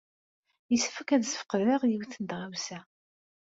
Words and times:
Yessefk 0.71 1.09
ad 1.15 1.23
sfeqdeɣ 1.25 1.81
yiwet 1.85 2.13
n 2.21 2.25
tɣawsa. 2.29 2.79